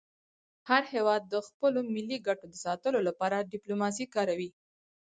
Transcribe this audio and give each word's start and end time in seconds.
هر 0.69 0.83
هېواد 0.93 1.21
د 1.27 1.35
خپلو 1.47 1.79
ملي 1.95 2.17
ګټو 2.27 2.45
د 2.49 2.55
ساتلو 2.65 2.99
لپاره 3.07 3.47
ډيپلوماسي 3.53 4.05
کاروي. 4.15 4.49